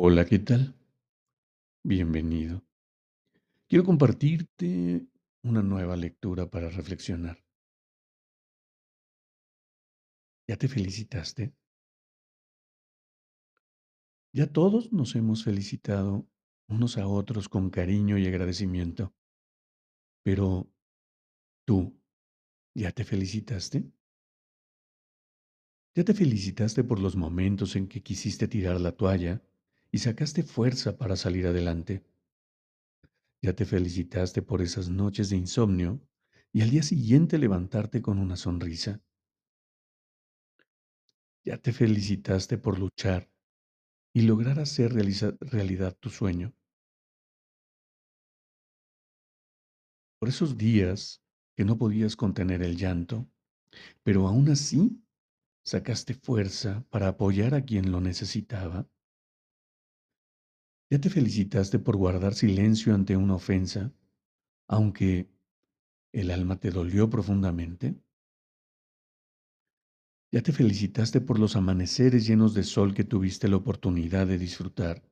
[0.00, 0.76] Hola, ¿qué tal?
[1.82, 2.64] Bienvenido.
[3.66, 5.08] Quiero compartirte
[5.42, 7.44] una nueva lectura para reflexionar.
[10.46, 11.52] ¿Ya te felicitaste?
[14.32, 16.28] Ya todos nos hemos felicitado
[16.68, 19.12] unos a otros con cariño y agradecimiento.
[20.22, 20.70] Pero,
[21.66, 22.00] ¿tú
[22.72, 23.90] ya te felicitaste?
[25.96, 29.42] ¿Ya te felicitaste por los momentos en que quisiste tirar la toalla
[29.90, 32.04] y sacaste fuerza para salir adelante.
[33.42, 36.00] Ya te felicitaste por esas noches de insomnio
[36.52, 39.00] y al día siguiente levantarte con una sonrisa.
[41.44, 43.30] Ya te felicitaste por luchar
[44.12, 46.52] y lograr hacer realidad tu sueño.
[50.18, 51.22] Por esos días
[51.56, 53.28] que no podías contener el llanto,
[54.02, 55.02] pero aún así
[55.64, 58.88] sacaste fuerza para apoyar a quien lo necesitaba.
[60.90, 63.92] ¿Ya te felicitaste por guardar silencio ante una ofensa,
[64.68, 65.30] aunque
[66.12, 68.00] el alma te dolió profundamente?
[70.32, 75.02] ¿Ya te felicitaste por los amaneceres llenos de sol que tuviste la oportunidad de disfrutar?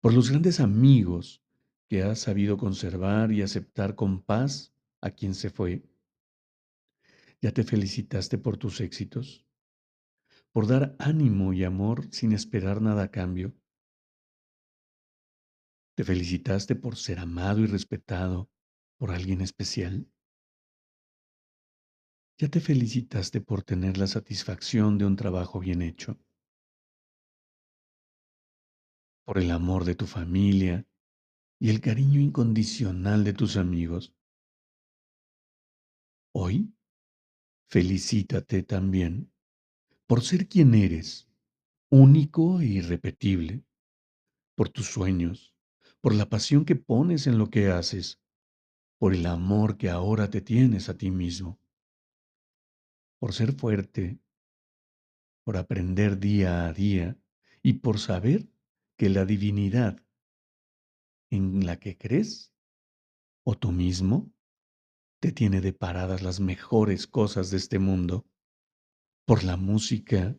[0.00, 1.44] Por los grandes amigos
[1.88, 5.84] que has sabido conservar y aceptar con paz a quien se fue?
[7.42, 9.44] ¿Ya te felicitaste por tus éxitos?
[10.52, 13.54] ¿Por dar ánimo y amor sin esperar nada a cambio?
[15.98, 18.48] ¿Te felicitaste por ser amado y respetado
[18.98, 20.08] por alguien especial?
[22.38, 26.16] ¿Ya te felicitaste por tener la satisfacción de un trabajo bien hecho?
[29.24, 30.86] ¿Por el amor de tu familia
[31.58, 34.14] y el cariño incondicional de tus amigos?
[36.32, 36.72] Hoy,
[37.68, 39.32] felicítate también
[40.06, 41.28] por ser quien eres,
[41.90, 43.64] único e irrepetible,
[44.54, 45.57] por tus sueños,
[46.00, 48.20] por la pasión que pones en lo que haces,
[48.98, 51.60] por el amor que ahora te tienes a ti mismo,
[53.18, 54.20] por ser fuerte,
[55.44, 57.18] por aprender día a día
[57.62, 58.48] y por saber
[58.96, 60.02] que la divinidad
[61.30, 62.52] en la que crees
[63.44, 64.32] o tú mismo
[65.20, 68.26] te tiene deparadas las mejores cosas de este mundo,
[69.26, 70.36] por la música,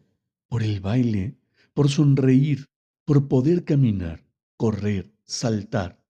[0.48, 1.38] por el baile,
[1.74, 2.70] por sonreír,
[3.06, 4.26] por poder caminar,
[4.58, 6.04] correr, saltar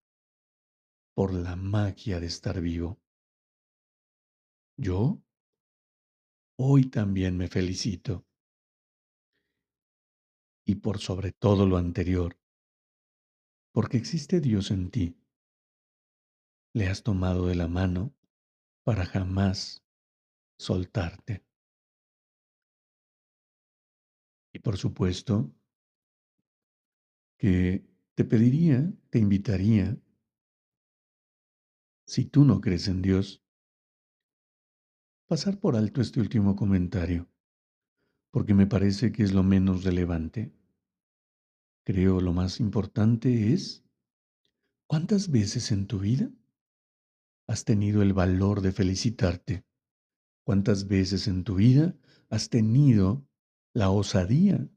[1.14, 2.98] por la magia de estar vivo.
[4.78, 5.22] Yo
[6.56, 8.24] hoy también me felicito.
[10.64, 12.38] Y por sobre todo lo anterior,
[13.72, 15.20] porque existe Dios en ti.
[16.72, 18.14] Le has tomado de la mano
[18.84, 19.84] para jamás
[20.58, 21.44] soltarte.
[24.54, 25.52] Y por supuesto
[27.36, 27.89] que
[28.20, 29.98] te pediría, te invitaría
[32.06, 33.42] si tú no crees en Dios,
[35.26, 37.30] pasar por alto este último comentario,
[38.30, 40.52] porque me parece que es lo menos relevante.
[41.86, 43.86] Creo lo más importante es,
[44.86, 46.30] ¿cuántas veces en tu vida
[47.46, 49.64] has tenido el valor de felicitarte?
[50.44, 51.96] ¿Cuántas veces en tu vida
[52.28, 53.26] has tenido
[53.72, 54.68] la osadía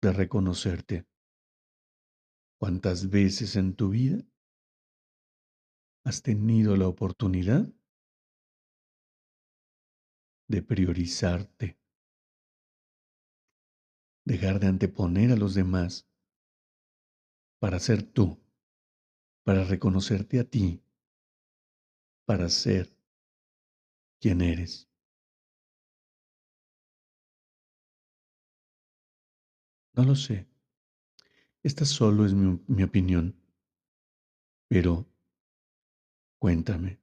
[0.00, 1.11] de reconocerte?
[2.62, 4.24] ¿Cuántas veces en tu vida
[6.04, 7.68] has tenido la oportunidad
[10.46, 11.80] de priorizarte,
[14.24, 16.08] dejar de anteponer a los demás
[17.58, 18.40] para ser tú,
[19.42, 20.84] para reconocerte a ti,
[22.24, 22.96] para ser
[24.20, 24.88] quien eres.
[29.94, 30.51] No lo sé.
[31.62, 33.36] Esta solo es mi, opinión.
[34.68, 35.06] Pero
[36.42, 37.00] Cuéntame,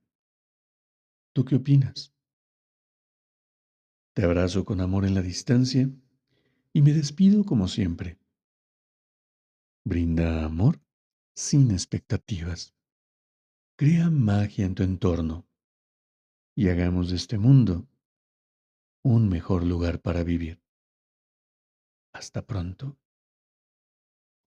[1.34, 2.14] ¿tú qué opinas?
[4.14, 5.90] Te abrazo con amor en la distancia
[6.74, 8.20] y me despido como siempre.
[9.86, 10.82] Brinda amor
[11.34, 12.76] sin expectativas.
[13.78, 15.48] Crea magia en tu entorno
[16.54, 17.88] y hagamos de este mundo
[19.06, 20.62] un mejor lugar para vivir.
[22.12, 22.99] Hasta pronto.